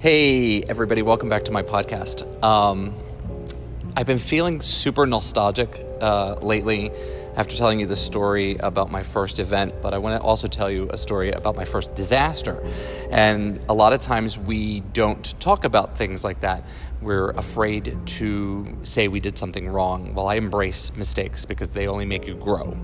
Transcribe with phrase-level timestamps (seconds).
[0.00, 2.22] Hey, everybody, welcome back to my podcast.
[2.40, 2.94] Um,
[3.96, 6.92] I've been feeling super nostalgic uh, lately
[7.34, 10.70] after telling you the story about my first event, but I want to also tell
[10.70, 12.64] you a story about my first disaster.
[13.10, 16.64] And a lot of times we don't talk about things like that.
[17.00, 20.14] We're afraid to say we did something wrong.
[20.14, 22.78] Well, I embrace mistakes because they only make you grow.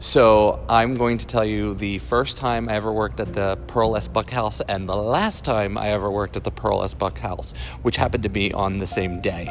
[0.00, 3.96] So I'm going to tell you the first time I ever worked at the Pearl
[3.96, 4.06] S.
[4.06, 6.94] Buck House and the last time I ever worked at the Pearl S.
[6.94, 9.48] Buck House, which happened to be on the same day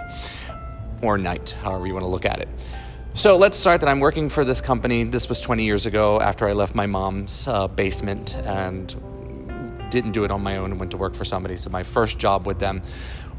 [1.01, 2.47] or night, however you want to look at it.
[3.13, 5.03] So let's start that I'm working for this company.
[5.03, 8.87] This was 20 years ago after I left my mom's uh, basement and
[9.91, 11.57] didn't do it on my own and went to work for somebody.
[11.57, 12.83] So my first job with them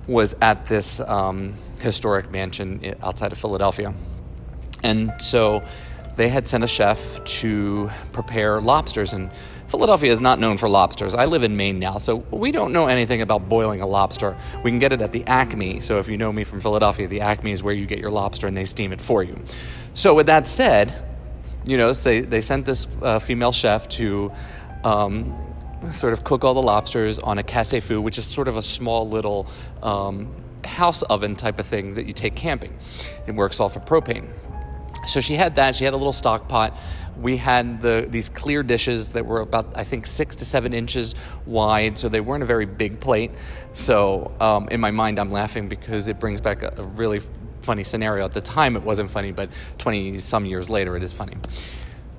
[0.07, 3.95] was at this um, historic mansion outside of Philadelphia.
[4.83, 5.65] And so
[6.19, 9.31] they had sent a chef to prepare lobsters and
[9.69, 11.15] Philadelphia is not known for lobsters.
[11.15, 14.37] I live in Maine now, so we don't know anything about boiling a lobster.
[14.65, 15.81] We can get it at the Acme.
[15.81, 18.47] So if you know me from Philadelphia, the Acme is where you get your lobster
[18.47, 19.39] and they steam it for you.
[19.95, 20.93] So with that said,
[21.67, 24.33] you know, they, they sent this uh, female chef to
[24.83, 25.37] um,
[25.93, 29.09] sort of cook all the lobsters on a casse which is sort of a small
[29.09, 29.47] little
[29.83, 32.77] um, house oven type of thing that you take camping.
[33.27, 34.31] It works off of propane.
[35.09, 35.75] So she had that.
[35.75, 36.77] She had a little stock pot.
[37.19, 41.15] We had the these clear dishes that were about I think six to seven inches
[41.47, 43.33] wide, so they weren't a very big plate.
[43.73, 47.21] So um, in my mind, I'm laughing because it brings back a, a really
[47.63, 48.25] funny scenario.
[48.25, 51.37] At the time, it wasn't funny, but 20 some years later, it is funny.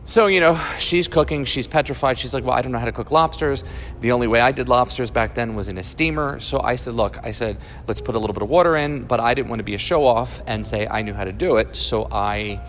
[0.10, 2.18] So, you know, she's cooking, she's petrified.
[2.18, 3.64] She's like, Well, I don't know how to cook lobsters.
[4.02, 6.40] The only way I did lobsters back then was in a steamer.
[6.40, 9.20] So I said, Look, I said, let's put a little bit of water in, but
[9.20, 11.58] I didn't want to be a show off and say I knew how to do
[11.58, 11.76] it.
[11.76, 12.60] So I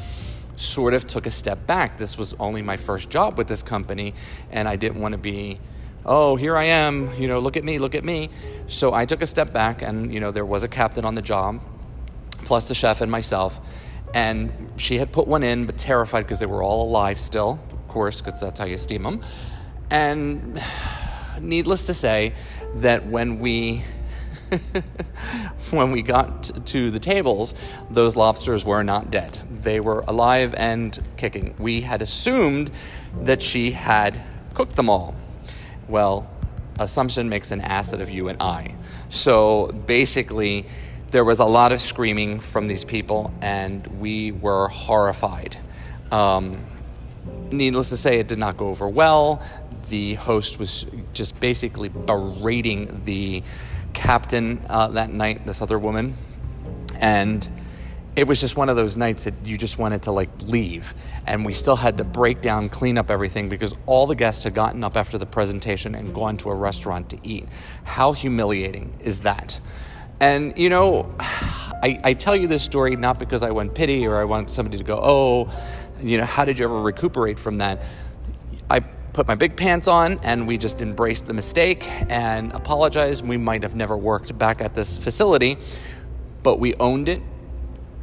[0.57, 1.97] sort of took a step back.
[1.97, 4.13] This was only my first job with this company,
[4.51, 5.61] and I didn't want to be,
[6.05, 8.29] oh, here I am, you know, look at me, look at me.
[8.67, 11.23] So I took a step back, and, you know, there was a captain on the
[11.23, 11.63] job,
[12.45, 13.63] plus the chef and myself
[14.15, 17.89] and she had put one in, but terrified because they were all alive still, of
[17.89, 19.21] course, because that's how you steam them.
[19.91, 20.61] And
[21.41, 22.35] needless to say,
[22.75, 23.85] that when we
[25.71, 27.55] when we got to the tables,
[27.89, 29.35] those lobsters were not dead.
[29.51, 31.55] They were alive and kicking.
[31.59, 32.71] We had assumed
[33.23, 34.21] that she had
[34.55, 35.15] cooked them all.
[35.89, 36.29] Well,
[36.81, 38.75] assumption makes an ass of you and I.
[39.09, 40.67] So basically,
[41.11, 45.57] there was a lot of screaming from these people, and we were horrified.
[46.13, 46.59] Um,
[47.51, 49.43] needless to say, it did not go over well.
[49.89, 53.43] The host was just basically berating the
[53.93, 56.15] captain uh, that night, this other woman,
[57.01, 57.49] and
[58.17, 60.95] it was just one of those nights that you just wanted to like leave
[61.27, 64.53] and we still had to break down clean up everything because all the guests had
[64.53, 67.47] gotten up after the presentation and gone to a restaurant to eat
[67.85, 69.61] how humiliating is that
[70.21, 71.15] and, you know,
[71.83, 74.77] I, I tell you this story not because I want pity or I want somebody
[74.77, 75.51] to go, oh,
[76.03, 77.83] you know, how did you ever recuperate from that?
[78.69, 83.27] I put my big pants on and we just embraced the mistake and apologized.
[83.27, 85.57] We might have never worked back at this facility,
[86.43, 87.23] but we owned it.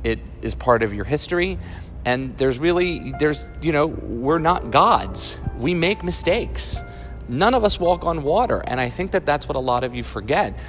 [0.04, 1.60] It is part of your history.
[2.04, 5.38] And there's really, there's, you know, we're not gods.
[5.58, 6.82] We make mistakes
[7.30, 8.64] none of us walk on water.
[8.68, 10.60] And i think that that's what a lot of you forget.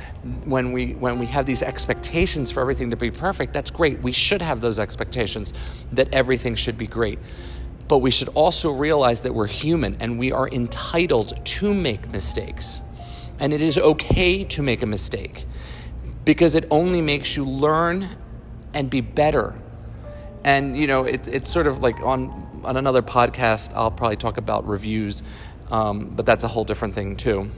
[0.45, 4.01] When we when we have these expectations for everything to be perfect that's great.
[4.01, 5.53] We should have those expectations
[5.93, 7.19] that everything should be great.
[7.87, 12.83] But we should also realize that we're human and we are entitled to make mistakes.
[13.41, 15.47] And it is okay to make a mistake
[16.25, 18.09] because it only makes you learn
[18.75, 19.55] and be better.
[20.45, 24.37] And you know it, it's sort of like on on another podcast i'll probably talk
[24.37, 25.23] about reviews
[25.71, 27.51] um, but that's a whole different thing, too.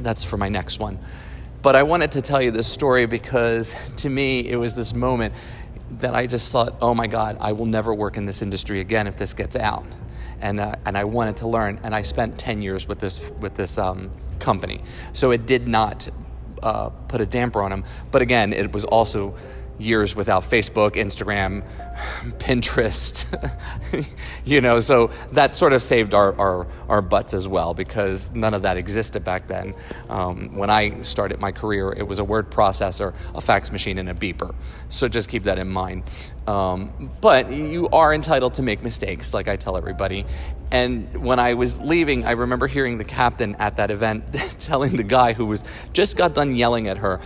[0.00, 0.98] That's for my next one.
[1.62, 5.34] But I wanted to tell you this story because to me, it was this moment
[5.90, 9.06] that I just thought, oh my God, I will never work in this industry again
[9.06, 9.86] if this gets out.
[10.40, 11.80] And, uh, and I wanted to learn.
[11.82, 14.82] And I spent 10 years with this, with this um, company.
[15.12, 16.08] So it did not
[16.62, 17.84] uh, put a damper on them.
[18.10, 19.34] But again, it was also
[19.78, 21.62] years without Facebook, Instagram,
[22.38, 23.26] Pinterest,
[24.44, 28.54] you know, so that sort of saved our, our, our butts as well because none
[28.54, 29.74] of that existed back then.
[30.08, 34.08] Um, when I started my career, it was a word processor, a fax machine, and
[34.08, 34.54] a beeper.
[34.88, 36.04] So just keep that in mind.
[36.46, 40.24] Um, but you are entitled to make mistakes, like I tell everybody.
[40.70, 45.04] And when I was leaving, I remember hearing the captain at that event telling the
[45.04, 47.20] guy who was just got done yelling at her,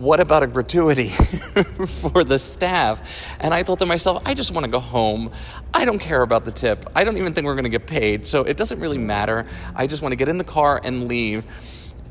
[0.00, 1.08] what about a gratuity
[2.00, 3.36] for the staff?
[3.38, 5.30] And I thought to myself, I just want to go home.
[5.74, 6.86] I don't care about the tip.
[6.96, 8.26] I don't even think we're going to get paid.
[8.26, 9.46] So it doesn't really matter.
[9.76, 11.44] I just want to get in the car and leave.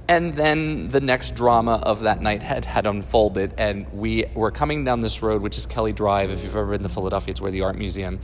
[0.09, 4.83] And then the next drama of that night had, had unfolded, and we were coming
[4.83, 6.31] down this road, which is Kelly Drive.
[6.31, 8.19] If you've ever been to Philadelphia, it's where the Art Museum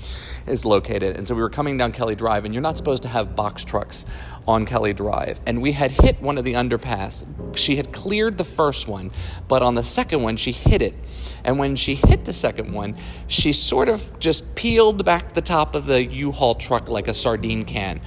[0.48, 1.16] is located.
[1.16, 3.64] And so we were coming down Kelly Drive, and you're not supposed to have box
[3.64, 4.04] trucks
[4.48, 5.40] on Kelly Drive.
[5.46, 7.24] And we had hit one of the underpass.
[7.56, 9.12] She had cleared the first one,
[9.48, 10.96] but on the second one, she hit it.
[11.44, 12.96] And when she hit the second one,
[13.28, 17.14] she sort of just peeled back the top of the U Haul truck like a
[17.14, 18.02] sardine can.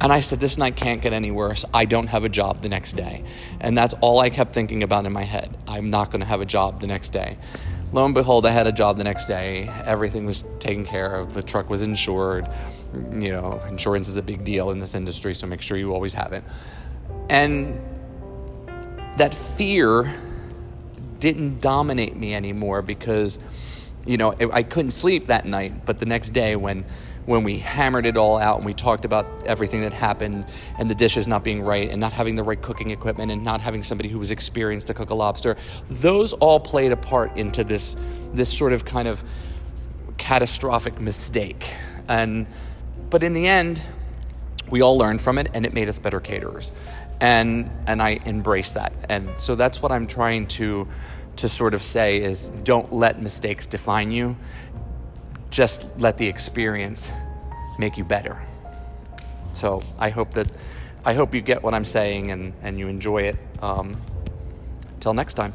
[0.00, 1.64] And I said, This night can't get any worse.
[1.74, 3.24] I don't have a job the next day.
[3.60, 5.56] And that's all I kept thinking about in my head.
[5.66, 7.38] I'm not going to have a job the next day.
[7.90, 9.68] Lo and behold, I had a job the next day.
[9.84, 11.32] Everything was taken care of.
[11.32, 12.46] The truck was insured.
[12.94, 16.12] You know, insurance is a big deal in this industry, so make sure you always
[16.12, 16.44] have it.
[17.30, 17.80] And
[19.16, 20.14] that fear
[21.18, 23.38] didn't dominate me anymore because,
[24.06, 25.86] you know, I couldn't sleep that night.
[25.86, 26.84] But the next day, when
[27.28, 30.46] when we hammered it all out and we talked about everything that happened
[30.78, 33.60] and the dishes not being right and not having the right cooking equipment and not
[33.60, 35.54] having somebody who was experienced to cook a lobster,
[35.90, 37.96] those all played a part into this
[38.32, 39.22] this sort of kind of
[40.16, 41.70] catastrophic mistake.
[42.08, 42.46] And
[43.10, 43.84] but in the end,
[44.70, 46.72] we all learned from it and it made us better caterers.
[47.20, 48.94] And and I embrace that.
[49.10, 50.88] And so that's what I'm trying to
[51.36, 54.36] to sort of say is don't let mistakes define you
[55.50, 57.12] just let the experience
[57.78, 58.40] make you better.
[59.52, 60.48] So I hope that
[61.04, 63.36] I hope you get what I'm saying and, and you enjoy it.
[63.62, 63.96] Um,
[64.94, 65.52] until next time.